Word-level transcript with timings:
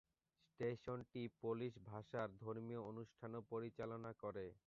স্টেশনটি 0.45 1.21
পোলিশ 1.41 1.73
ভাষায় 1.85 2.29
ধর্মীয় 2.39 2.81
অনুষ্ঠানও 2.81 3.41
পরিচালনা 3.49 4.11
করে। 4.23 4.45